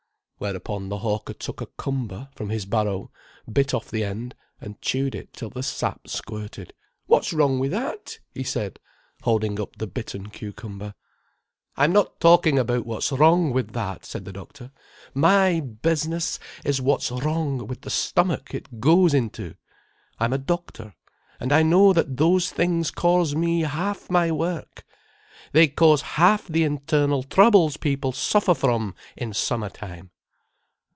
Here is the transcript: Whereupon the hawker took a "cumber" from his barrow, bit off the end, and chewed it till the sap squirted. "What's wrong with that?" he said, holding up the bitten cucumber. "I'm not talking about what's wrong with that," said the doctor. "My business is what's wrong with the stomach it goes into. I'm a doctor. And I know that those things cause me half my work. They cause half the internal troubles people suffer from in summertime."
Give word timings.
Whereupon 0.43 0.89
the 0.89 0.97
hawker 0.97 1.33
took 1.35 1.61
a 1.61 1.67
"cumber" 1.77 2.27
from 2.35 2.49
his 2.49 2.65
barrow, 2.65 3.11
bit 3.47 3.75
off 3.75 3.91
the 3.91 4.03
end, 4.03 4.33
and 4.59 4.81
chewed 4.81 5.13
it 5.13 5.33
till 5.33 5.51
the 5.51 5.61
sap 5.61 6.07
squirted. 6.07 6.73
"What's 7.05 7.31
wrong 7.31 7.59
with 7.59 7.69
that?" 7.69 8.17
he 8.33 8.43
said, 8.43 8.79
holding 9.21 9.59
up 9.61 9.75
the 9.75 9.85
bitten 9.85 10.31
cucumber. 10.31 10.95
"I'm 11.77 11.93
not 11.93 12.19
talking 12.19 12.57
about 12.57 12.87
what's 12.87 13.11
wrong 13.11 13.53
with 13.53 13.73
that," 13.73 14.03
said 14.03 14.25
the 14.25 14.33
doctor. 14.33 14.71
"My 15.13 15.59
business 15.59 16.39
is 16.65 16.81
what's 16.81 17.11
wrong 17.11 17.67
with 17.67 17.81
the 17.81 17.91
stomach 17.91 18.51
it 18.55 18.79
goes 18.79 19.13
into. 19.13 19.53
I'm 20.19 20.33
a 20.33 20.39
doctor. 20.39 20.95
And 21.39 21.53
I 21.53 21.61
know 21.61 21.93
that 21.93 22.17
those 22.17 22.49
things 22.49 22.89
cause 22.89 23.35
me 23.35 23.61
half 23.61 24.09
my 24.09 24.31
work. 24.31 24.85
They 25.51 25.67
cause 25.67 26.01
half 26.01 26.47
the 26.47 26.63
internal 26.63 27.21
troubles 27.21 27.77
people 27.77 28.11
suffer 28.11 28.55
from 28.55 28.95
in 29.15 29.35
summertime." 29.35 30.09